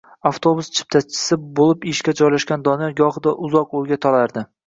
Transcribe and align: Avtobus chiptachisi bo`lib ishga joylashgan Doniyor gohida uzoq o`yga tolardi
Avtobus 0.27 0.69
chiptachisi 0.77 1.37
bo`lib 1.59 1.85
ishga 1.91 2.15
joylashgan 2.21 2.65
Doniyor 2.69 2.97
gohida 3.05 3.37
uzoq 3.49 3.79
o`yga 3.83 4.01
tolardi 4.07 4.47